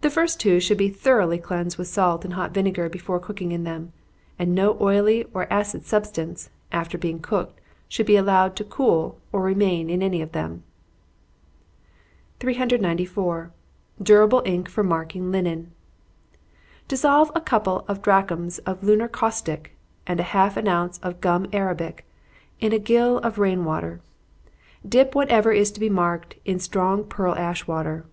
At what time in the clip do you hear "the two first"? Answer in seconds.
0.00-0.42